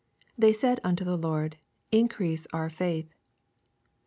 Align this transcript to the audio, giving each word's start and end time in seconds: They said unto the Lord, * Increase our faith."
They 0.35 0.51
said 0.51 0.79
unto 0.83 1.03
the 1.05 1.15
Lord, 1.15 1.57
* 1.75 1.91
Increase 2.01 2.47
our 2.51 2.71
faith." 2.71 3.13